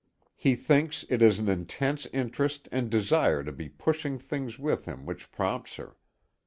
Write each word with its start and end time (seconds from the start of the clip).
He 0.35 0.55
thinks 0.55 1.05
it 1.09 1.21
is 1.21 1.37
an 1.37 1.47
intense 1.47 2.07
interest 2.11 2.67
and 2.71 2.89
desire 2.89 3.43
to 3.43 3.51
be 3.51 3.69
pushing 3.69 4.17
things 4.17 4.57
with 4.57 4.85
him 4.85 5.05
which 5.05 5.31
prompts 5.31 5.75
her. 5.75 5.95